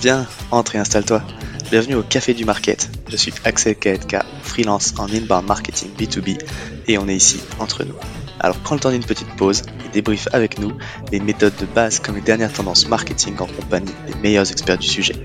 [0.00, 1.22] Viens, entre et installe-toi.
[1.70, 2.88] Bienvenue au Café du Market.
[3.08, 6.38] Je suis Axel KNK, freelance en inbound marketing B2B
[6.86, 7.94] et on est ici entre nous.
[8.38, 10.72] Alors prends le temps d'une petite pause et débrief avec nous
[11.10, 14.86] les méthodes de base comme les dernières tendances marketing en compagnie des meilleurs experts du
[14.86, 15.16] sujet.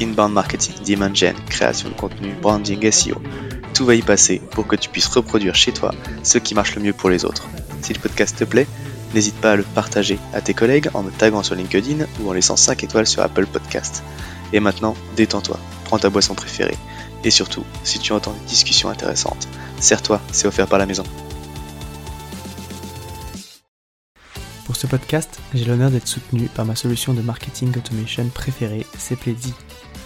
[0.00, 3.20] Inbound marketing, demand gen, création de contenu, branding, SEO.
[3.72, 6.82] Tout va y passer pour que tu puisses reproduire chez toi ce qui marche le
[6.82, 7.46] mieux pour les autres.
[7.82, 8.66] Si le podcast te plaît,
[9.14, 12.32] n'hésite pas à le partager à tes collègues en me taguant sur LinkedIn ou en
[12.32, 14.02] laissant 5 étoiles sur Apple Podcast.
[14.52, 16.76] Et maintenant, détends-toi, prends ta boisson préférée.
[17.24, 19.48] Et surtout, si tu entends une discussion intéressante,
[19.80, 21.04] serre-toi, c'est offert par la maison.
[24.66, 29.16] Pour ce podcast, j'ai l'honneur d'être soutenu par ma solution de marketing automation préférée, c'est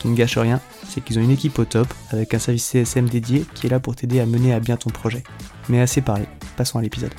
[0.00, 3.08] Qui ne gâche rien, c'est qu'ils ont une équipe au top avec un service CSM
[3.08, 5.22] dédié qui est là pour t'aider à mener à bien ton projet.
[5.68, 6.24] Mais assez parlé,
[6.56, 7.12] passons à l'épisode.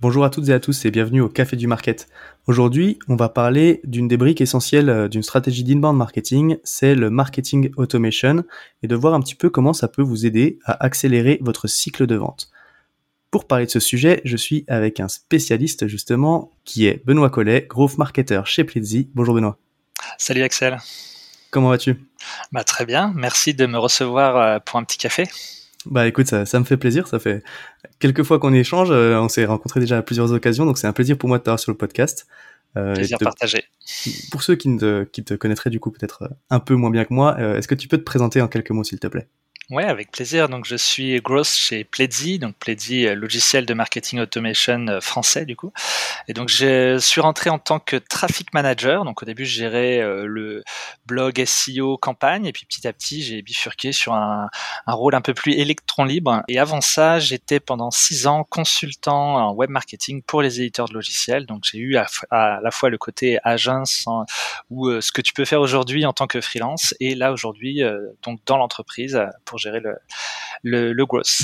[0.00, 2.08] Bonjour à toutes et à tous et bienvenue au Café du Market.
[2.46, 7.10] Aujourd'hui, on va parler d'une des briques essentielles euh, d'une stratégie d'inbound marketing, c'est le
[7.10, 8.44] marketing automation,
[8.82, 12.06] et de voir un petit peu comment ça peut vous aider à accélérer votre cycle
[12.06, 12.50] de vente.
[13.30, 17.66] Pour parler de ce sujet, je suis avec un spécialiste justement, qui est Benoît Collet,
[17.68, 19.10] growth marketer chez Plizzy.
[19.14, 19.58] Bonjour Benoît.
[20.16, 20.78] Salut Axel.
[21.50, 21.96] Comment vas-tu?
[22.52, 25.24] Bah, Très bien, merci de me recevoir euh, pour un petit café.
[25.86, 27.06] Bah écoute, ça, ça, me fait plaisir.
[27.06, 27.42] Ça fait
[27.98, 28.88] quelques fois qu'on échange.
[28.90, 31.44] Euh, on s'est rencontrés déjà à plusieurs occasions, donc c'est un plaisir pour moi de
[31.44, 32.26] t'avoir sur le podcast.
[32.76, 33.64] Euh, plaisir partagé.
[34.30, 37.14] Pour ceux qui, ne, qui te connaîtraient du coup peut-être un peu moins bien que
[37.14, 39.28] moi, est-ce que tu peux te présenter en quelques mots s'il te plaît?
[39.70, 40.48] Ouais, avec plaisir.
[40.48, 42.38] Donc, je suis growth chez Pledzi.
[42.38, 45.74] Donc, Pledzi, euh, logiciel de marketing automation euh, français, du coup.
[46.26, 49.04] Et donc, je suis rentré en tant que traffic manager.
[49.04, 50.64] Donc, au début, je gérais euh, le
[51.04, 52.46] blog SEO campagne.
[52.46, 54.48] Et puis, petit à petit, j'ai bifurqué sur un,
[54.86, 56.42] rôle un peu plus électron libre.
[56.48, 60.94] Et avant ça, j'étais pendant six ans consultant en web marketing pour les éditeurs de
[60.94, 61.44] logiciels.
[61.44, 62.06] Donc, j'ai eu à,
[62.62, 64.06] la fois le côté agence
[64.70, 66.94] ou ce que tu peux faire aujourd'hui en tant que freelance.
[67.00, 67.82] Et là, aujourd'hui,
[68.22, 69.80] donc, dans l'entreprise pour gérer
[70.62, 71.42] le, le, growth.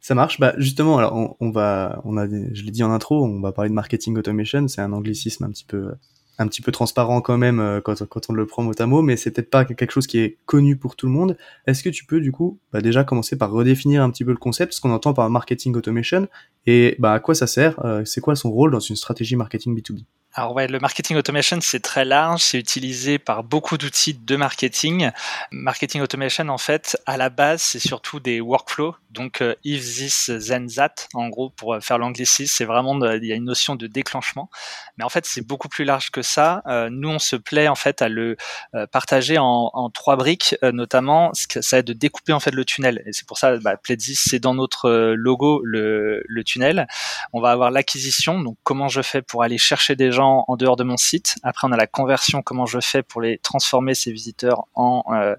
[0.00, 0.40] Ça marche.
[0.40, 3.70] Bah justement, alors on, va, on a, je l'ai dit en intro, on va parler
[3.70, 4.66] de marketing automation.
[4.68, 5.92] C'est un anglicisme un petit peu,
[6.38, 9.02] un petit peu transparent quand même euh, quand, quand on le prend mot à mot,
[9.02, 11.36] mais c'est peut-être pas quelque chose qui est connu pour tout le monde.
[11.66, 14.38] Est-ce que tu peux du coup, bah, déjà commencer par redéfinir un petit peu le
[14.38, 16.28] concept, ce qu'on entend par marketing automation,
[16.66, 19.78] et bah à quoi ça sert euh, C'est quoi son rôle dans une stratégie marketing
[19.78, 20.04] B2B
[20.34, 25.10] alors ouais, le marketing automation, c'est très large, c'est utilisé par beaucoup d'outils de marketing.
[25.50, 28.96] Marketing automation, en fait, à la base, c'est surtout des workflows.
[29.12, 33.32] Donc, euh, if this, then that, en gros, pour faire l'anglicisme, c'est vraiment, il y
[33.32, 34.50] a une notion de déclenchement.
[34.96, 36.62] Mais en fait, c'est beaucoup plus large que ça.
[36.66, 38.36] Euh, nous, on se plaît, en fait, à le
[38.74, 43.02] euh, partager en, en, trois briques, notamment, ça aide de découper, en fait, le tunnel.
[43.06, 46.86] Et c'est pour ça, bah, Pledis, c'est dans notre logo, le, le tunnel.
[47.32, 50.76] On va avoir l'acquisition, donc comment je fais pour aller chercher des gens en dehors
[50.76, 51.36] de mon site.
[51.42, 55.34] Après, on a la conversion, comment je fais pour les transformer ces visiteurs en, euh,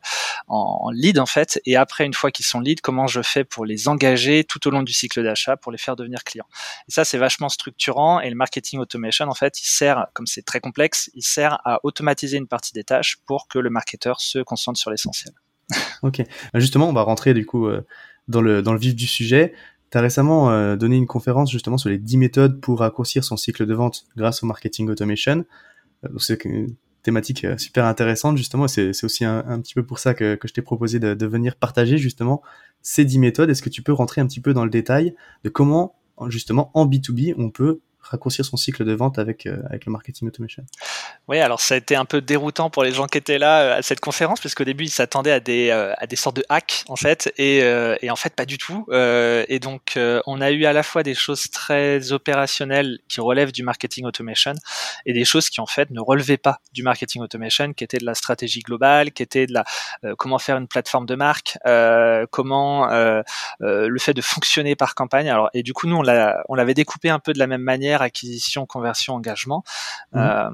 [0.48, 1.60] en, lead en fait.
[1.66, 4.72] Et après, une fois qu'ils sont lead, comment je fais pour les engager tout au
[4.72, 6.48] long du cycle d'achat pour les faire devenir clients.
[6.88, 8.20] Et ça, c'est vachement structurant.
[8.20, 11.80] Et le marketing automation, en fait, il sert, comme c'est très complexe, il sert à
[11.84, 15.34] automatiser une partie des tâches pour que le marketeur se concentre sur l'essentiel.
[16.04, 16.24] ok.
[16.56, 17.86] Justement, on va rentrer du coup euh,
[18.28, 19.54] dans le, dans le vif du sujet.
[19.92, 23.38] Tu as récemment euh, donné une conférence justement sur les 10 méthodes pour raccourcir son
[23.38, 25.46] cycle de vente grâce au marketing automation.
[26.04, 26.42] Euh, c'est
[27.04, 28.68] thématique euh, super intéressante justement.
[28.68, 31.98] C'est aussi un, petit peu pour ça que, je t'ai proposé de, de, venir partager
[31.98, 32.42] justement
[32.82, 33.50] ces 10 méthodes.
[33.50, 35.96] Est-ce que tu peux rentrer un petit peu dans le détail de comment
[36.28, 40.28] justement en B2B on peut raccourcir son cycle de vente avec, euh, avec le marketing
[40.28, 40.64] automation.
[41.28, 43.78] Oui, alors ça a été un peu déroutant pour les gens qui étaient là euh,
[43.80, 46.46] à cette conférence, parce qu'au début, ils s'attendaient à des, euh, à des sortes de
[46.50, 47.60] hacks, en fait, et,
[48.02, 48.86] et en fait, pas du tout.
[48.92, 53.64] et donc, on a eu à la fois des choses très opérationnelles qui relèvent du
[53.64, 54.54] marketing automation,
[55.06, 58.06] et des choses qui, en fait, ne relevaient pas du marketing automation, qui étaient de
[58.06, 59.64] la stratégie globale, qui étaient de la
[60.18, 61.58] comment faire une plateforme de marque,
[62.32, 62.88] comment
[63.60, 65.30] le fait de fonctionner par campagne.
[65.30, 68.66] Alors, et du coup, nous, on l'avait découpé un peu de la même manière acquisition,
[68.66, 69.64] conversion, engagement.
[70.14, 70.20] Mmh.
[70.20, 70.50] Euh,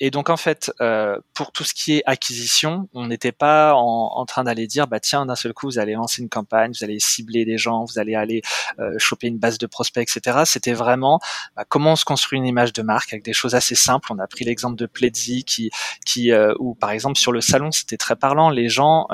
[0.00, 4.12] et donc en fait, euh, pour tout ce qui est acquisition, on n'était pas en,
[4.14, 6.82] en train d'aller dire bah tiens d'un seul coup vous allez lancer une campagne, vous
[6.82, 8.40] allez cibler des gens, vous allez aller
[8.78, 10.40] euh, choper une base de prospects, etc.
[10.46, 11.20] C'était vraiment
[11.54, 14.10] bah, comment on se construit une image de marque avec des choses assez simples.
[14.10, 15.70] On a pris l'exemple de Pledzi qui
[16.06, 19.06] qui euh, où par exemple sur le salon c'était très parlant, les gens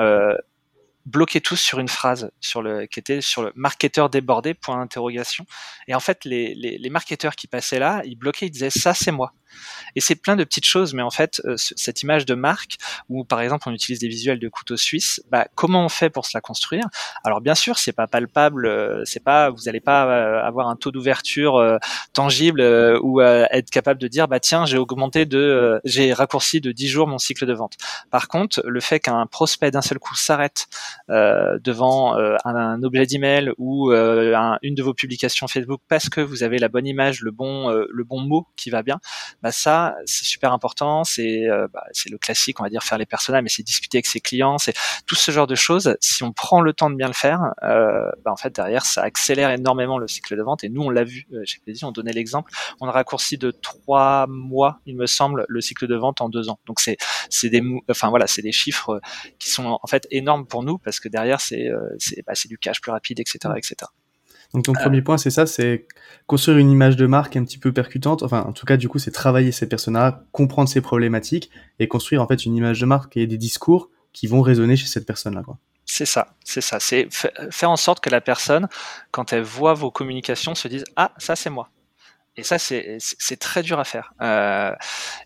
[1.06, 5.46] bloquaient tous sur une phrase sur le qui était sur le marketeur débordé point d'interrogation.
[5.88, 8.92] Et en fait les, les, les marketeurs qui passaient là ils bloquaient ils disaient ça
[8.92, 9.32] c'est moi
[9.94, 12.76] et c'est plein de petites choses, mais en fait, euh, cette image de marque,
[13.08, 16.26] où par exemple on utilise des visuels de couteau suisse, bah, comment on fait pour
[16.26, 16.84] se la construire?
[17.24, 20.76] Alors bien sûr, c'est pas palpable, euh, c'est pas, vous n'allez pas euh, avoir un
[20.76, 21.78] taux d'ouverture
[22.12, 22.60] tangible
[23.02, 27.06] ou être capable de dire, bah tiens, j'ai augmenté de, j'ai raccourci de 10 jours
[27.06, 27.74] mon cycle de vente.
[28.10, 30.66] Par contre, le fait qu'un prospect d'un seul coup s'arrête
[31.08, 36.58] devant un, un, objet d'email ou une de vos publications Facebook parce que vous avez
[36.58, 38.98] la bonne image, le bon, le bon mot qui va bien,
[39.42, 41.04] bah ça c'est super important.
[41.04, 43.98] C'est euh, bah, c'est le classique, on va dire faire les personnages, mais c'est discuter
[43.98, 44.74] avec ses clients, c'est
[45.06, 45.96] tout ce genre de choses.
[46.00, 49.02] Si on prend le temps de bien le faire, euh, bah, en fait derrière ça
[49.02, 50.64] accélère énormément le cycle de vente.
[50.64, 53.50] Et nous on l'a vu euh, chez Plaisir, on donnait l'exemple, on a raccourci de
[53.50, 56.58] trois mois, il me semble, le cycle de vente en deux ans.
[56.66, 56.96] Donc c'est
[57.30, 59.00] c'est des enfin voilà c'est des chiffres
[59.38, 61.68] qui sont en fait énormes pour nous parce que derrière c'est
[61.98, 63.90] c'est bah, du cash plus rapide, etc., etc.
[64.56, 65.86] Donc ton premier point, c'est ça, c'est
[66.26, 68.22] construire une image de marque un petit peu percutante.
[68.22, 72.22] Enfin, en tout cas, du coup, c'est travailler ces personnages, comprendre ces problématiques et construire
[72.22, 75.42] en fait une image de marque et des discours qui vont résonner chez cette personne-là.
[75.84, 76.80] C'est ça, c'est ça.
[76.80, 77.06] C'est
[77.50, 78.66] faire en sorte que la personne,
[79.10, 81.68] quand elle voit vos communications, se dise ah ça c'est moi.
[82.38, 84.12] Et ça, c'est très dur à faire.
[84.20, 84.70] Euh,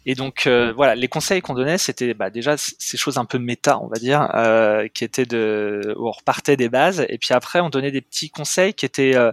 [0.06, 3.38] et donc, euh, voilà, les conseils qu'on donnait, c'était bah, déjà ces choses un peu
[3.38, 7.34] méta, on va dire, euh, qui étaient de, où on repartait des bases, et puis
[7.34, 9.32] après, on donnait des petits conseils qui étaient euh,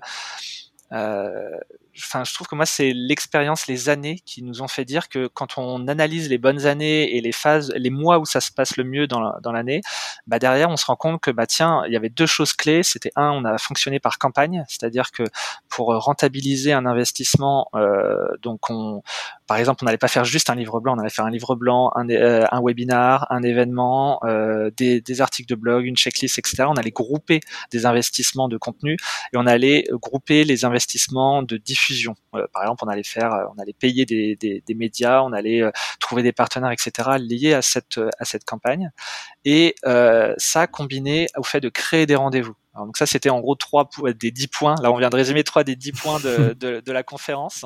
[0.91, 1.51] euh,
[1.97, 5.27] enfin, je trouve que moi, c'est l'expérience, les années qui nous ont fait dire que
[5.27, 8.77] quand on analyse les bonnes années et les phases, les mois où ça se passe
[8.77, 9.81] le mieux dans l'année,
[10.27, 12.83] bah derrière, on se rend compte que bah tiens, il y avait deux choses clés.
[12.83, 15.23] C'était un, on a fonctionné par campagne, c'est-à-dire que
[15.69, 19.01] pour rentabiliser un investissement, euh, donc on,
[19.47, 21.55] par exemple, on n'allait pas faire juste un livre blanc, on allait faire un livre
[21.55, 26.37] blanc, un, euh, un webinar, un événement, euh, des, des, articles de blog, une checklist,
[26.37, 26.65] etc.
[26.67, 27.39] On allait grouper
[27.71, 28.97] des investissements de contenu
[29.33, 31.86] et on allait grouper les investissements de diffusion
[32.35, 35.71] euh, par exemple, on allait faire, euh, on allait payer des, médias, on allait euh,
[35.99, 37.17] trouver des partenaires, etc.
[37.19, 38.91] liés à cette à cette campagne.
[39.45, 39.75] Et
[40.37, 43.89] ça combiné au fait de créer des rendez-vous donc ça, c'était en gros trois
[44.19, 44.75] des dix points.
[44.81, 47.65] Là, on vient de résumer trois des dix points de, de, de la conférence.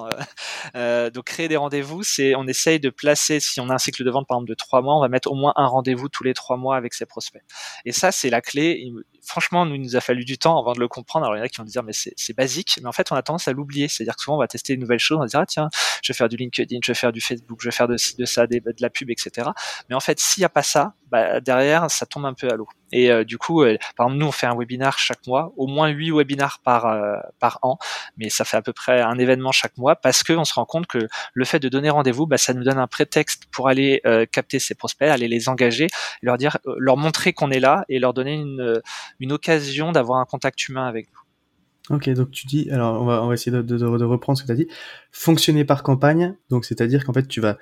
[0.76, 3.40] Euh, donc créer des rendez-vous, c'est on essaye de placer.
[3.40, 5.32] Si on a un cycle de vente par exemple de trois mois, on va mettre
[5.32, 7.42] au moins un rendez-vous tous les trois mois avec ses prospects.
[7.86, 8.92] Et ça, c'est la clé.
[9.24, 11.26] franchement, nous, il nous a fallu du temps avant de le comprendre.
[11.26, 13.16] Alors il y en a qui vont dire mais c'est basique, mais en fait, on
[13.16, 13.88] a tendance à l'oublier.
[13.88, 15.70] C'est-à-dire que souvent, on va tester une nouvelle chose, on va dire ah tiens,
[16.02, 18.26] je vais faire du LinkedIn, je vais faire du Facebook, je vais faire de, de
[18.26, 19.50] ça, de, de la pub, etc.
[19.90, 22.56] Mais en fait, s'il n'y a pas ça, bah, derrière, ça tombe un peu à
[22.56, 22.70] l'eau.
[22.94, 25.68] Et euh, du coup, euh, par exemple, nous, on fait un webinar chaque mois, au
[25.68, 27.78] moins huit webinars par euh, par an,
[28.18, 30.66] mais ça fait à peu près un événement chaque mois parce que on se rend
[30.66, 34.02] compte que le fait de donner rendez-vous, bah, ça nous donne un prétexte pour aller
[34.32, 35.88] capter ces prospects, aller les engager,
[36.22, 38.82] leur dire, leur montrer qu'on est là et leur donner une
[39.20, 41.96] une occasion d'avoir un contact humain avec nous.
[41.96, 44.68] Ok, donc tu dis, alors on va, essayer de reprendre ce que tu as dit,
[45.12, 47.58] fonctionner par campagne, donc c'est-à-dire qu'en fait tu vas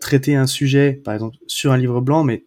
[0.00, 2.44] traiter un sujet, par exemple sur un livre blanc, mais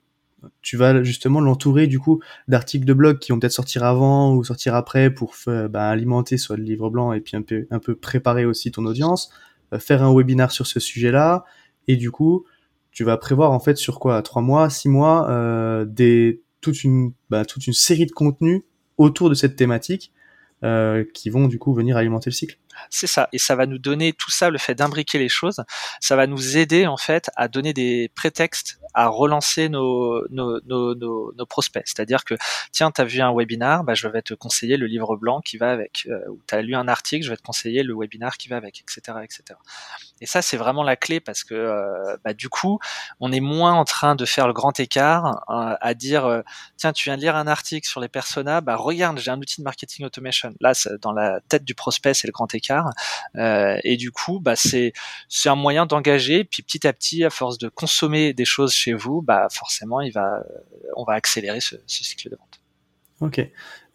[0.61, 4.43] tu vas justement l'entourer du coup d'articles de blog qui vont peut-être sortir avant ou
[4.43, 7.95] sortir après pour bah, alimenter soit le livre blanc et puis un peu un peu
[7.95, 9.31] préparer aussi ton audience,
[9.73, 11.45] euh, faire un webinar sur ce sujet-là
[11.87, 12.45] et du coup
[12.91, 17.13] tu vas prévoir en fait sur quoi trois mois, six mois euh, des toute une
[17.29, 18.63] bah, toute une série de contenus
[18.97, 20.11] autour de cette thématique
[20.63, 22.57] euh, qui vont du coup venir alimenter le cycle.
[22.89, 25.63] C'est ça, et ça va nous donner tout ça, le fait d'imbriquer les choses,
[25.99, 31.45] ça va nous aider en fait à donner des prétextes à relancer nos, nos, nos,
[31.45, 31.83] prospects.
[31.85, 32.35] C'est-à-dire que,
[32.71, 35.57] tiens, tu as vu un webinar, bah, je vais te conseiller le livre blanc qui
[35.57, 36.07] va avec.
[36.09, 38.57] Euh, ou tu as lu un article, je vais te conseiller le webinar qui va
[38.57, 39.17] avec, etc.
[39.23, 39.43] etc.
[40.21, 42.79] Et ça, c'est vraiment la clé parce que, euh, bah, du coup,
[43.19, 46.43] on est moins en train de faire le grand écart euh, à dire,
[46.77, 49.61] tiens, tu viens de lire un article sur les personas, bah, regarde, j'ai un outil
[49.61, 50.53] de marketing automation.
[50.59, 52.68] Là, dans la tête du prospect, c'est le grand écart.
[53.35, 54.93] Et du coup, bah, c'est
[55.45, 59.21] un moyen d'engager, puis petit à petit, à force de consommer des choses chez vous,
[59.21, 59.99] bah forcément,
[60.95, 62.59] on va accélérer ce, cycle de vente.
[63.21, 63.45] Ok.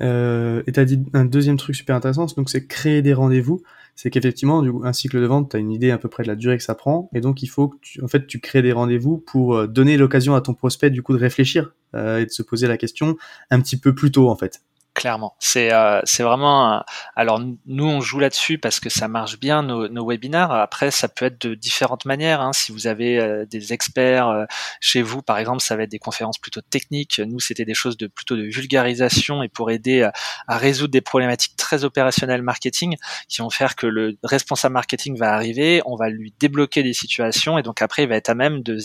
[0.03, 3.63] Euh, et tu as dit un deuxième truc super intéressant, donc c'est créer des rendez-vous.
[3.97, 6.35] C'est qu'effectivement, un cycle de vente, tu as une idée à peu près de la
[6.35, 8.73] durée que ça prend, et donc il faut que tu, en fait, tu crées des
[8.73, 12.31] rendez-vous pour euh, donner l'occasion à ton prospect du coup de réfléchir euh, et de
[12.31, 13.17] se poser la question
[13.51, 14.63] un petit peu plus tôt en fait.
[14.95, 15.35] Clairement.
[15.41, 16.83] C'est euh, vraiment.
[17.17, 20.53] alors nous on joue là-dessus parce que ça marche bien nos, nos webinaires.
[20.53, 22.41] Après ça peut être de différentes manières.
[22.41, 22.53] Hein.
[22.53, 24.45] Si vous avez euh, des experts euh,
[24.81, 27.21] chez vous, par exemple, ça va être des conférences plutôt techniques.
[27.25, 30.09] Nous c'était des choses de plutôt de vulgarisation et pour aider
[30.47, 32.97] à résoudre des problématiques très opérationnelles marketing
[33.29, 37.59] qui vont faire que le responsable marketing va arriver, on va lui débloquer des situations
[37.59, 38.79] et donc après il va être à même de,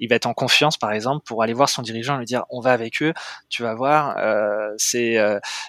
[0.00, 2.44] il va être en confiance par exemple pour aller voir son dirigeant et lui dire
[2.50, 3.14] on va avec eux,
[3.48, 4.16] tu vas voir,
[4.76, 5.18] c'est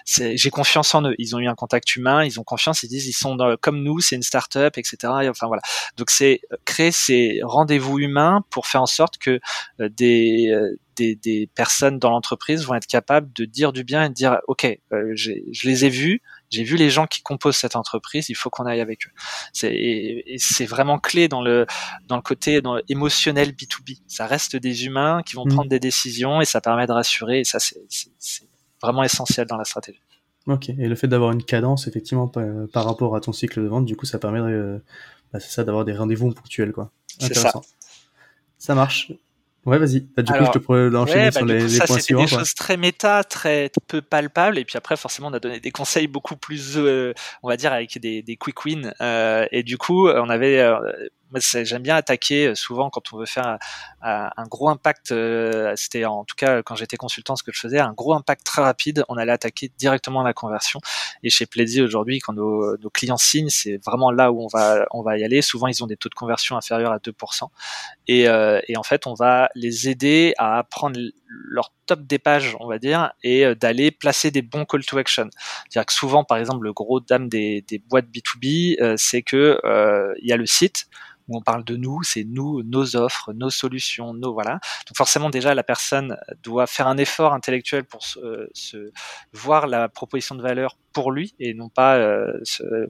[0.06, 1.14] j'ai confiance en eux.
[1.18, 4.00] Ils ont eu un contact humain, ils ont confiance, ils disent ils sont comme nous,
[4.00, 4.96] c'est une start-up, etc.
[5.28, 5.62] enfin voilà.
[5.96, 9.40] Donc c'est euh, créer ces rendez-vous humains pour faire en sorte que
[9.80, 14.04] euh, des, euh, des, des, personnes dans l'entreprise vont être capables de dire du bien
[14.04, 17.76] et de dire ok, je les ai vus, j'ai vu les gens qui composent cette
[17.76, 19.10] entreprise, il faut qu'on aille avec eux.
[19.52, 21.66] C'est c'est vraiment clé dans le
[22.06, 24.00] dans le côté dans émotionnel B2B.
[24.06, 25.54] Ça reste des humains qui vont mmh.
[25.54, 27.40] prendre des décisions et ça permet de rassurer.
[27.40, 27.78] Et ça c'est
[28.84, 30.00] vraiment essentiel dans la stratégie.
[30.46, 33.86] Ok, et le fait d'avoir une cadence, effectivement, par, rapport à ton cycle de vente,
[33.86, 34.78] du coup, ça permet euh,
[35.32, 36.90] bah, ça, d'avoir des rendez-vous ponctuels, quoi.
[37.20, 37.62] Intéressant.
[37.62, 37.68] Ça.
[38.58, 39.12] ça marche.
[39.64, 40.00] Ouais, vas-y.
[40.00, 42.20] Bah, du coup, je te pourrais enchaîner sur les, ça, points suivants.
[42.20, 44.58] des choses très méta, très peu palpables.
[44.58, 47.72] Et puis après, forcément, on a donné des conseils beaucoup plus, euh, on va dire,
[47.72, 48.92] avec des, des quick wins.
[49.00, 50.62] Euh, et du coup, on avait
[51.40, 53.58] j'aime bien attaquer euh, souvent quand on veut faire
[54.04, 55.12] un, gros impact.
[55.12, 58.44] Euh, c'était en tout cas quand j'étais consultant ce que je faisais, un gros impact
[58.44, 59.04] très rapide.
[59.08, 60.80] On allait attaquer directement la conversion.
[61.22, 65.02] Et chez Plaisy aujourd'hui, quand nos, clients signent, c'est vraiment là où on va on
[65.02, 65.40] va y aller.
[65.42, 67.48] Souvent, ils ont des taux de conversion inférieurs à 2%.
[68.06, 72.56] Et, euh, et en fait, on va les aider à prendre leur top des pages,
[72.60, 75.28] on va dire, et d'aller placer des bons call to action.
[75.68, 79.58] C'est-à-dire que souvent, par exemple, le gros dame des, des boîtes B2B, c'est que
[80.20, 80.86] il y a le site
[81.28, 85.62] où on parle de nous, c'est nous, nos offres, nos solutions, Donc forcément déjà la
[85.62, 88.90] personne doit faire un effort intellectuel pour se, se
[89.32, 92.40] voir la proposition de valeur pour lui et non pas euh,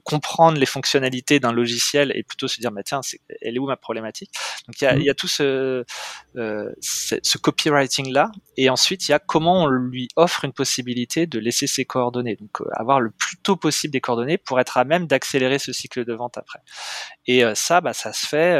[0.03, 3.01] comprendre les fonctionnalités d'un logiciel et plutôt se dire bah tiens
[3.41, 4.31] elle est où ma problématique?
[4.67, 5.83] Donc il y a, y a tout ce,
[6.37, 11.25] euh, ce, copywriting là et ensuite il y a comment on lui offre une possibilité
[11.25, 12.35] de laisser ses coordonnées.
[12.35, 15.73] Donc euh, avoir le plus tôt possible des coordonnées pour être à même d'accélérer ce
[15.73, 16.59] cycle de vente après.
[17.27, 18.55] Et ça bah ça se fait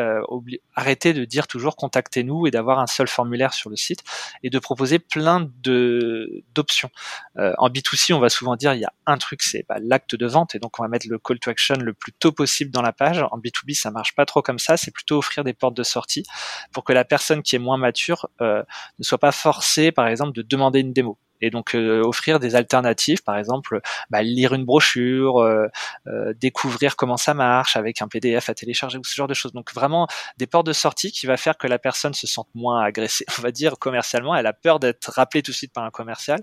[0.73, 4.03] arrêter de dire toujours contactez-nous et d'avoir un seul formulaire sur le site
[4.41, 6.89] et de proposer plein de d'options.
[7.35, 10.25] En B2C on va souvent dire il y a un truc c'est bah, l'acte de
[10.25, 10.55] vente.
[10.55, 12.93] Et donc on va mettre le call to action le plus tôt possible dans la
[12.93, 13.23] page.
[13.31, 16.23] En B2B, ça marche pas trop comme ça, c'est plutôt offrir des portes de sortie
[16.71, 18.63] pour que la personne qui est moins mature euh,
[18.99, 22.55] ne soit pas forcée, par exemple, de demander une démo et donc euh, offrir des
[22.55, 25.67] alternatives, par exemple bah, lire une brochure, euh,
[26.07, 29.53] euh, découvrir comment ça marche avec un PDF à télécharger ou ce genre de choses.
[29.53, 32.81] Donc vraiment des portes de sortie qui va faire que la personne se sente moins
[32.81, 34.35] agressée, on va dire commercialement.
[34.35, 36.39] Elle a peur d'être rappelée tout de suite par un commercial,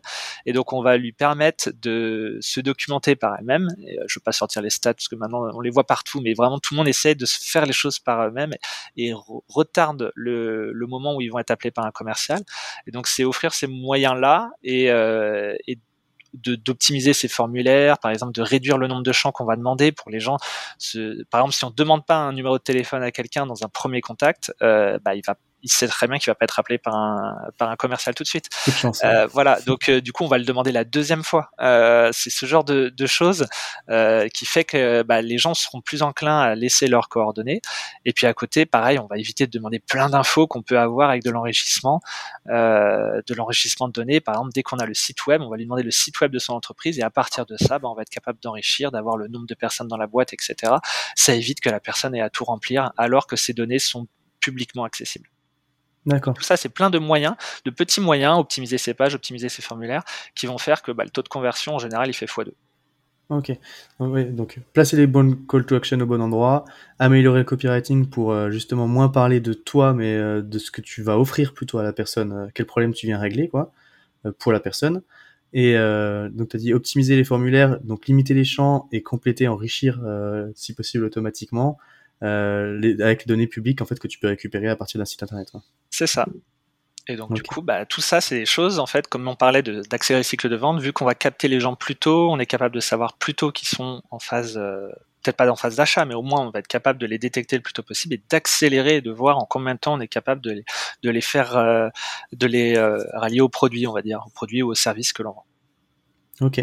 [0.47, 3.66] et donc on va lui permettre de se documenter par elle-même.
[4.06, 6.61] Je veux pas sortir les stats parce que maintenant on les voit partout, mais vraiment
[6.61, 8.52] tout le monde essaie de se faire les choses par eux-mêmes
[8.97, 9.12] et,
[9.49, 12.40] retarde le, le moment où ils vont être appelés par un commercial.
[12.87, 14.92] Et donc c'est offrir ces moyens là et
[15.67, 15.77] et, euh,
[16.35, 20.11] d'optimiser ces formulaires, par exemple de réduire le nombre de champs qu'on va demander pour
[20.11, 20.39] les gens.
[21.31, 24.01] par exemple, si on demande pas un numéro de téléphone à quelqu'un dans un premier
[24.01, 26.95] contact, euh, bah, il va il sait très bien qu'il va pas être appelé par
[26.95, 28.49] un par un commercial tout de suite.
[29.04, 31.50] Euh, voilà, donc euh, du coup on va le demander la deuxième fois.
[31.61, 33.47] Euh, c'est ce genre de, de choses
[33.90, 37.61] euh, qui fait que bah, les gens seront plus enclins à laisser leurs coordonnées.
[38.04, 41.11] Et puis à côté, pareil, on va éviter de demander plein d'infos qu'on peut avoir
[41.11, 42.00] avec de l'enrichissement,
[42.49, 44.21] euh, de l'enrichissement de données.
[44.21, 46.33] Par exemple, dès qu'on a le site web, on va lui demander le site web
[46.33, 49.16] de son entreprise et à partir de ça, bah, on va être capable d'enrichir, d'avoir
[49.16, 50.75] le nombre de personnes dans la boîte, etc.
[51.16, 54.07] Ça évite que la personne ait à tout remplir alors que ces données sont
[54.40, 55.28] publiquement accessibles.
[56.06, 56.35] D'accord.
[56.35, 60.02] Tout ça, c'est plein de moyens, de petits moyens, optimiser ses pages, optimiser ses formulaires,
[60.35, 62.52] qui vont faire que bah, le taux de conversion, en général, il fait x2.
[63.32, 63.59] Ok.
[63.99, 66.66] donc placer les bonnes call to action au bon endroit,
[66.99, 70.82] améliorer le copywriting pour euh, justement moins parler de toi, mais euh, de ce que
[70.82, 73.73] tu vas offrir plutôt à la personne, euh, quel problème tu viens régler, quoi,
[74.38, 75.02] pour la personne.
[75.54, 80.00] Et donc tu as dit optimiser les formulaires, donc limiter les champs et compléter, enrichir
[80.54, 81.76] si possible automatiquement.
[82.23, 85.23] Euh, avec les données publiques en fait que tu peux récupérer à partir d'un site
[85.23, 85.50] internet.
[85.91, 86.26] C'est ça.
[87.09, 89.62] Et donc du coup, bah, tout ça, c'est des choses, en fait, comme on parlait
[89.62, 92.47] d'accélérer le cycle de vente, vu qu'on va capter les gens plus tôt, on est
[92.47, 94.87] capable de savoir plus tôt qu'ils sont en phase, euh,
[95.21, 97.57] peut-être pas en phase d'achat, mais au moins on va être capable de les détecter
[97.57, 100.41] le plus tôt possible et d'accélérer, de voir en combien de temps on est capable
[100.43, 100.64] de les,
[101.02, 101.88] de les faire, euh,
[102.33, 102.79] de les
[103.14, 105.47] rallier au produit, on va dire, au produit ou au service que l'on vend.
[106.41, 106.61] Ok.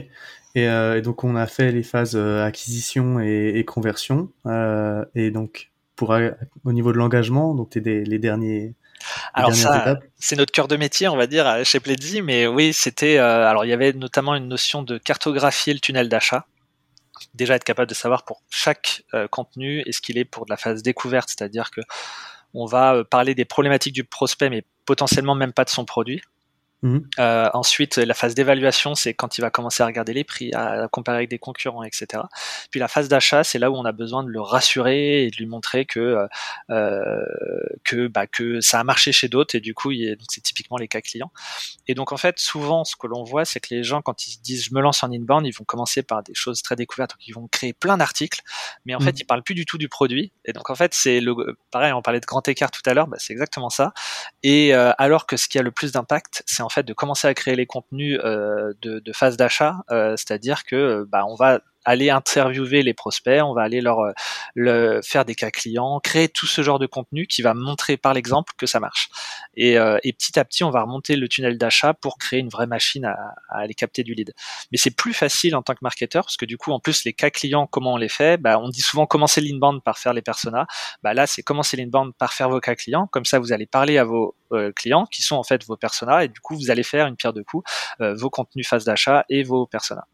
[0.57, 4.31] Euh, et, donc on a fait les phases euh, acquisition et, conversion.
[4.45, 6.17] Euh, et donc pour
[6.63, 8.73] au niveau de l'engagement, donc t'es les derniers
[9.33, 13.17] alors ça, c'est notre cœur de métier, on va dire, chez Pledzi, mais oui, c'était.
[13.17, 16.45] alors il y avait notamment une notion de cartographier le tunnel d'achat
[17.33, 20.83] déjà être capable de savoir pour chaque contenu est-ce qu'il est pour de la phase
[20.83, 21.79] découverte, c'est-à-dire que
[22.53, 26.21] on va parler des problématiques du prospect, mais potentiellement même pas de son produit.
[26.81, 27.07] Mhm.
[27.19, 30.87] Euh, ensuite, la phase d'évaluation, c'est quand il va commencer à regarder les prix, à,
[30.89, 32.23] comparer avec des concurrents, etc.
[32.71, 35.35] Puis la phase d'achat, c'est là où on a besoin de le rassurer et de
[35.35, 36.27] lui montrer que
[36.69, 37.25] euh,
[37.83, 39.91] que bah, que ça a marché chez d'autres et du coup,
[40.29, 41.31] c'est typiquement les cas clients.
[41.87, 44.39] Et donc en fait, souvent, ce que l'on voit, c'est que les gens, quand ils
[44.41, 47.27] disent je me lance en inbound, ils vont commencer par des choses très découvertes, donc
[47.27, 48.41] ils vont créer plein d'articles,
[48.85, 49.17] mais en fait, mhm.
[49.19, 50.31] ils parlent plus du tout du produit.
[50.45, 51.35] Et donc en fait, c'est le
[51.71, 53.93] pareil, on parlait de grand écart tout à l'heure, bah, c'est exactement ça.
[54.43, 57.27] Et euh, alors que ce qui a le plus d'impact, c'est en fait de commencer
[57.27, 62.09] à créer les contenus euh, de, phase d'achat, euh, c'est-à-dire que bah, on va aller
[62.09, 63.99] interviewer les prospects, on va aller leur
[64.57, 68.13] euh, faire des cas clients, créer tout ce genre de contenu qui va montrer par
[68.13, 69.09] l'exemple que ça marche.
[69.55, 72.67] Et, et, petit à petit, on va remonter le tunnel d'achat pour créer une vraie
[72.67, 73.17] machine à,
[73.49, 74.33] aller capter du lead.
[74.71, 77.13] Mais c'est plus facile en tant que marketeur parce que du coup, en plus, les
[77.13, 78.37] cas clients, comment on les fait?
[78.37, 80.65] Bah, On dit souvent commencer l'inbound par faire les personas.
[81.03, 83.07] Bah, là, c'est commencer l'inbound par faire vos cas clients.
[83.07, 86.23] Comme ça, vous allez parler à vos euh, clients qui sont en fait vos personas
[86.23, 87.69] et du coup vous allez faire une pierre de coups
[88.01, 90.07] euh, vos contenus phase d'achat et vos personas.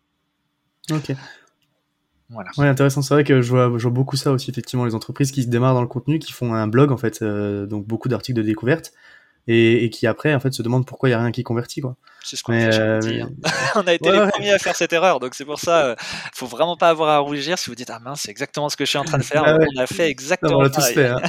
[2.30, 2.50] Voilà.
[2.58, 3.02] Ouais, intéressant.
[3.02, 5.82] C'est vrai que je vois, beaucoup ça aussi, effectivement, les entreprises qui se démarrent dans
[5.82, 8.94] le contenu, qui font un blog, en fait, euh, donc beaucoup d'articles de découverte,
[9.48, 11.82] et, et, qui après en fait se demandent pourquoi il y a rien qui convertit
[11.82, 11.96] quoi.
[12.24, 13.02] C'est ce qu'on a euh...
[13.22, 13.30] Hein.
[13.76, 15.96] on a été les premiers à faire cette erreur, donc c'est pour ça, euh,
[16.34, 18.86] faut vraiment pas avoir à rougir si vous dites ah mince c'est exactement ce que
[18.86, 19.44] je suis en train de faire.
[19.46, 20.58] Ah on a fait exactement.
[20.58, 21.08] on l'a tous fait.
[21.08, 21.20] Hein.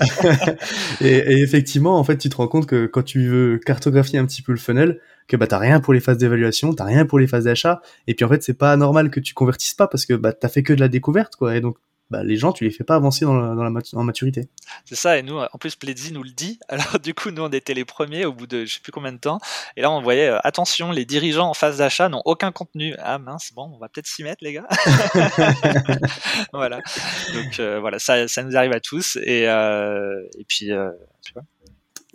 [1.01, 4.25] et, et, effectivement en fait tu te rends compte que quand tu veux cartographier un
[4.25, 7.19] petit peu le funnel, que bah t'as rien pour les phases d'évaluation, t'as rien pour
[7.19, 10.07] les phases d'achat, et puis en fait c'est pas normal que tu convertisses pas parce
[10.07, 11.77] que bah t'as fait que de la découverte quoi, et donc
[12.11, 14.49] bah, les gens, tu les fais pas avancer dans la, dans la en maturité.
[14.85, 16.59] C'est ça, et nous, en plus, Pledzi nous le dit.
[16.69, 19.13] Alors, du coup, nous, on était les premiers au bout de je sais plus combien
[19.13, 19.39] de temps.
[19.77, 22.95] Et là, on voyait, euh, attention, les dirigeants en phase d'achat n'ont aucun contenu.
[22.99, 24.67] Ah mince, bon, on va peut-être s'y mettre, les gars.
[26.53, 26.81] voilà.
[27.35, 29.17] Donc, euh, voilà, ça, ça nous arrive à tous.
[29.23, 30.71] Et, euh, et puis,
[31.23, 31.43] tu vois.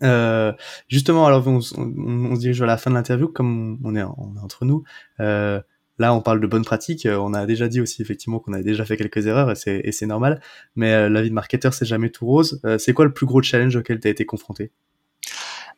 [0.03, 0.51] Euh,
[0.87, 4.03] justement, alors on, on, on, se dirige vers la fin de l'interview, comme on est,
[4.03, 4.83] on est entre nous.
[5.19, 5.61] Euh,
[6.01, 7.05] Là, on parle de bonnes pratiques.
[7.05, 10.07] Euh, on a déjà dit aussi effectivement qu'on avait déjà fait quelques erreurs et c'est
[10.07, 10.41] normal.
[10.75, 12.59] Mais euh, la vie de marketeur, c'est jamais tout rose.
[12.65, 14.71] Euh, c'est quoi le plus gros challenge auquel tu as été confronté?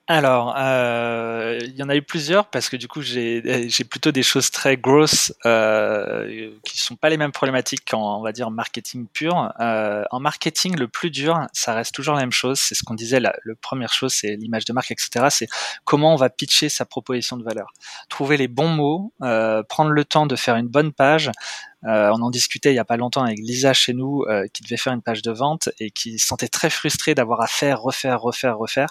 [0.07, 3.41] Alors, euh, il y en a eu plusieurs parce que du coup j'ai
[3.89, 8.33] plutôt des choses très grosses euh, qui sont pas les mêmes problématiques qu'en on va
[8.33, 9.53] dire marketing pur.
[9.61, 12.59] Euh, en marketing, le plus dur, ça reste toujours la même chose.
[12.59, 13.21] C'est ce qu'on disait.
[13.21, 15.27] La, le première chose, c'est l'image de marque, etc.
[15.29, 15.47] C'est
[15.85, 17.71] comment on va pitcher sa proposition de valeur.
[18.09, 21.31] Trouver les bons mots, euh, prendre le temps de faire une bonne page.
[21.85, 24.63] Euh, on en discutait il y a pas longtemps avec Lisa chez nous, euh, qui
[24.63, 27.81] devait faire une page de vente et qui se sentait très frustrée d'avoir à faire,
[27.81, 28.87] refaire, refaire, refaire.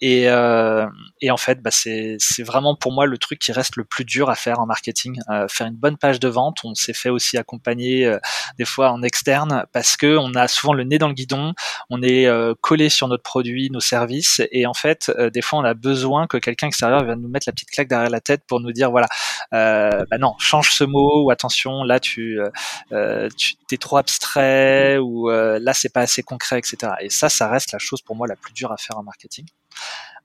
[0.00, 0.86] Et, euh,
[1.20, 4.30] et en fait, bah, c'est vraiment pour moi le truc qui reste le plus dur
[4.30, 5.18] à faire en marketing.
[5.48, 6.58] faire une bonne page de vente.
[6.64, 8.16] On s'est fait aussi accompagner
[8.58, 11.54] des fois en externe parce que on a souvent le nez dans le guidon.
[11.90, 12.28] On est
[12.60, 16.36] collé sur notre produit, nos services, et en fait, des fois, on a besoin que
[16.36, 19.08] quelqu'un extérieur vienne nous mettre la petite claque derrière la tête pour nous dire voilà,
[19.50, 22.50] bah non, change ce mot ou attention, là tu euh,
[22.92, 26.92] euh, tu, es trop abstrait ou euh, là c'est pas assez concret, etc.
[27.00, 29.46] Et ça, ça reste la chose pour moi la plus dure à faire en marketing.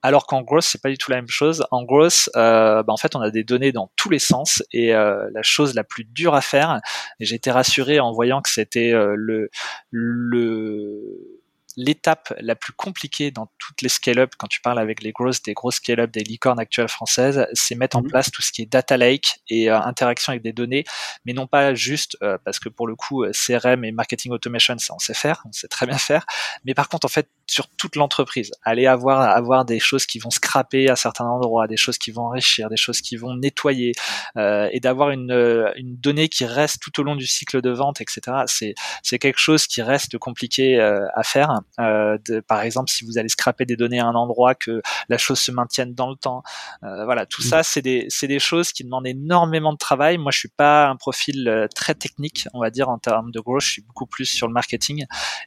[0.02, 1.66] Alors qu'en growth, c'est pas du tout la même chose.
[1.72, 5.44] En growth, bah, en fait, on a des données dans tous les sens et la
[5.44, 6.82] chose la plus dure à faire,
[7.22, 9.50] et j'ai été rassuré en voyant que c'était le,
[9.92, 11.33] le
[11.76, 15.54] l'étape la plus compliquée dans toutes les scale-up, quand tu parles avec les grosses, des
[15.54, 18.10] grosses scale-up, des licornes actuelles françaises, c'est mettre en mhm.
[18.10, 20.84] place tout ce qui est data lake et euh, interaction avec des données,
[21.26, 24.78] mais non pas juste euh, parce que pour le coup, euh, CRM et marketing automation,
[24.78, 26.26] ça on sait faire, on sait très bien faire,
[26.66, 30.32] mais par contre, en fait, sur toute l'entreprise, aller avoir avoir des choses qui vont
[30.32, 33.92] scraper à certains endroits, des choses qui vont enrichir, des choses qui vont nettoyer,
[34.38, 35.32] et d'avoir une,
[35.76, 38.22] une donnée qui reste tout au long du cycle de vente, etc.
[38.48, 43.18] C'est c'est quelque chose qui reste compliqué à faire euh, de, par exemple, si vous
[43.18, 46.44] allez scraper des données à un endroit, que la chose se maintienne dans le temps.
[46.84, 47.46] Euh, voilà, tout mm.
[47.46, 50.18] ça, c'est des, choses qui demandent énormément de travail.
[50.18, 53.40] Moi, je suis pas un profil euh, très technique, on va dire, en termes de
[53.40, 53.62] growth.
[53.62, 55.06] Je suis beaucoup plus sur le marketing.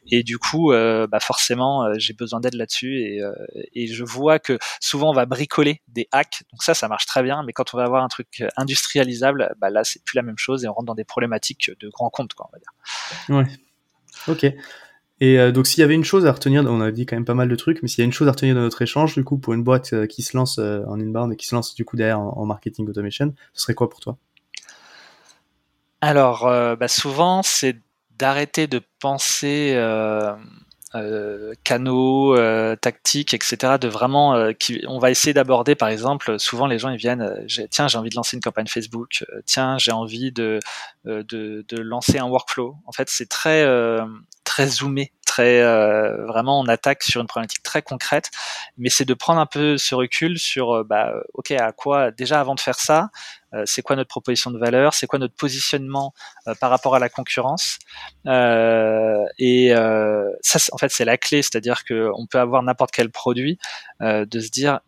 [0.09, 2.99] Et du coup, bah forcément, j'ai besoin d'aide là-dessus.
[3.01, 3.21] Et,
[3.73, 6.43] et je vois que souvent, on va bricoler des hacks.
[6.51, 7.43] Donc ça, ça marche très bien.
[7.43, 10.63] Mais quand on va avoir un truc industrialisable, bah là, c'est plus la même chose
[10.63, 13.47] et on rentre dans des problématiques de grands comptes, quoi, on va dire.
[13.47, 13.57] Ouais.
[14.27, 14.45] Ok.
[15.19, 17.25] Et euh, donc s'il y avait une chose à retenir, on a dit quand même
[17.25, 19.15] pas mal de trucs, mais s'il y a une chose à retenir de notre échange,
[19.15, 21.55] du coup, pour une boîte euh, qui se lance euh, en inbound et qui se
[21.55, 24.17] lance du coup derrière en, marketing automation, ce serait quoi pour toi?
[26.01, 27.77] Alors, bah souvent, c'est
[28.19, 29.75] d'arrêter de penser
[31.63, 32.37] canaux,
[32.79, 33.77] tactiques, etc.
[33.81, 34.51] De vraiment,
[34.87, 38.15] on va essayer d'aborder, par exemple, souvent les gens ils viennent, tiens j'ai envie de
[38.15, 40.59] lancer une campagne Facebook, tiens j'ai envie de,
[41.03, 42.75] de lancer un workflow.
[42.85, 43.65] En fait c'est très
[44.47, 45.61] très zoomé, très
[46.27, 48.31] vraiment on attaque sur une problématique très concrète,
[48.77, 52.55] mais c'est de prendre un peu ce recul sur, bah ok à quoi déjà avant
[52.55, 53.09] de faire ça,
[53.53, 56.13] euh, c'est quoi notre proposition de valeur, c'est quoi notre positionnement
[56.47, 57.79] euh, par rapport à la concurrence.
[58.25, 59.73] Euh, et
[60.41, 63.57] ça, en fait, c'est la clé, c'est-à-dire qu'on peut avoir n'importe quel produit,
[64.01, 64.79] de se dire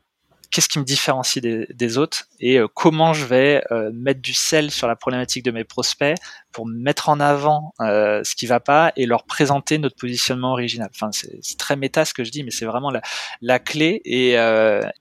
[0.52, 4.72] qu'est-ce qui me différencie des, autres et euh, comment je vais euh, mettre du sel
[4.72, 6.16] sur la problématique de mes prospects
[6.52, 10.90] pour mettre en avant euh, ce qui va pas et leur présenter notre positionnement original.
[10.94, 13.02] Enfin, c'est très méta ce que je dis, mais c'est vraiment la,
[13.42, 14.02] la, clé.
[14.06, 14.36] Et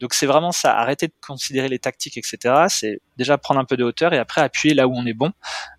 [0.01, 0.77] donc c'est vraiment ça.
[0.77, 2.67] Arrêter de considérer les tactiques, etc.
[2.69, 5.33] C'est déjà prendre un peu de hauteur et après appuyer là où on est bon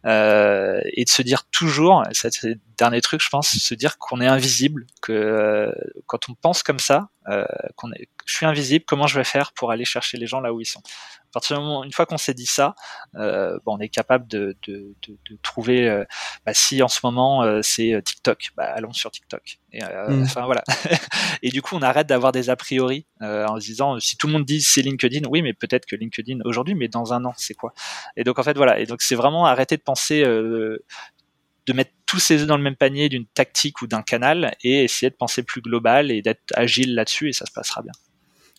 [0.06, 4.28] et de se dire toujours, c'est le dernier truc, je pense, se dire qu'on est
[4.28, 5.74] invisible, que
[6.08, 7.10] quand on pense comme ça,
[7.76, 10.54] qu'on est, je suis invisible, comment je vais faire pour aller chercher les gens là
[10.54, 10.82] où ils sont?
[11.30, 12.74] À partir du moment, une fois qu'on s'est dit ça,
[13.16, 15.88] euh, bon, on est capable de, de, de, de trouver.
[15.88, 16.04] Euh,
[16.46, 19.60] bah, si en ce moment euh, c'est TikTok, bah, allons sur TikTok.
[19.72, 20.24] Et, mm.
[20.24, 20.64] Enfin voilà.
[21.44, 24.34] et du coup, on arrête d'avoir des a priori en se disant si tout le
[24.34, 27.54] monde dit c'est LinkedIn, oui, mais peut-être que LinkedIn aujourd'hui, mais dans un an, c'est
[27.54, 27.74] quoi?
[28.18, 28.80] Et donc en fait voilà.
[28.80, 30.24] Et donc c'est vraiment arrêter de penser
[31.70, 34.84] de mettre tous ses œufs dans le même panier d'une tactique ou d'un canal et
[34.84, 37.92] essayer de penser plus global et d'être agile là-dessus et ça se passera bien.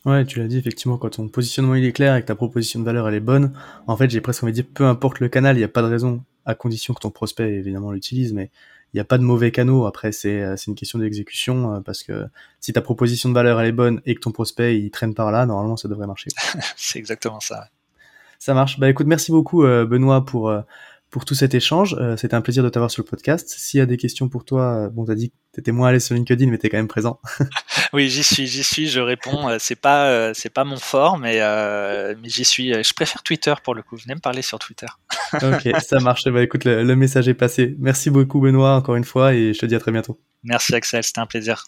[0.07, 2.81] Ouais, tu l'as dit effectivement, quand ton positionnement il est clair et que ta proposition
[2.81, 3.53] de valeur elle est bonne,
[3.87, 5.83] en fait j'ai presque envie de dire peu importe le canal, il n'y a pas
[5.83, 8.51] de raison, à condition que ton prospect évidemment l'utilise, mais
[8.93, 9.85] il n'y a pas de mauvais canaux.
[9.85, 12.25] Après c'est euh, c'est une question d'exécution euh, parce que
[12.61, 15.31] si ta proposition de valeur elle est bonne et que ton prospect il traîne par
[15.31, 16.31] là, normalement ça devrait marcher.
[16.77, 17.69] c'est exactement ça.
[18.39, 18.81] Ça marche.
[18.81, 20.51] Bah écoute, merci beaucoup euh, Benoît pour
[21.11, 21.97] pour tout cet échange.
[21.99, 23.49] Euh, C'était un plaisir de t'avoir sur le podcast.
[23.49, 26.01] S'il y a des questions pour toi, euh, bon, t'as dit que t'étais moins allé
[26.01, 27.21] sur LinkedIn, mais t'es quand même présent.
[27.92, 29.48] oui, j'y suis, j'y suis, je réponds.
[29.48, 31.38] Euh, c'est pas, euh, c'est pas mon fort, mais,
[32.20, 32.72] mais j'y suis.
[32.72, 33.96] Je préfère Twitter pour le coup.
[33.96, 34.87] Venez me parler sur Twitter.
[35.35, 36.24] ok, ça marche.
[36.29, 37.74] Bah écoute, le, le message est passé.
[37.79, 40.20] Merci beaucoup Benoît encore une fois et je te dis à très bientôt.
[40.42, 41.64] Merci Axel, c'était un plaisir.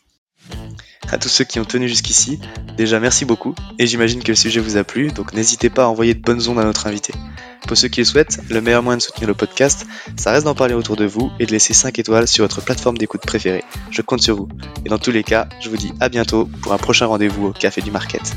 [1.10, 2.38] À tous ceux qui ont tenu jusqu'ici,
[2.76, 5.86] déjà merci beaucoup et j'imagine que le sujet vous a plu, donc n'hésitez pas à
[5.86, 7.12] envoyer de bonnes ondes à notre invité.
[7.66, 9.86] Pour ceux qui le souhaitent, le meilleur moyen de soutenir le podcast,
[10.16, 12.98] ça reste d'en parler autour de vous et de laisser 5 étoiles sur votre plateforme
[12.98, 13.64] d'écoute préférée.
[13.90, 14.48] Je compte sur vous.
[14.84, 17.52] Et dans tous les cas, je vous dis à bientôt pour un prochain rendez-vous au
[17.52, 18.34] Café du Market.